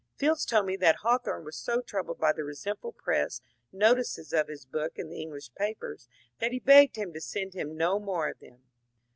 [0.15, 3.39] Fields told me that Hawthorne was so troubled by the resentful press
[3.71, 6.07] notices of his book in the English papers
[6.39, 8.63] that he begged him to send him no more of them.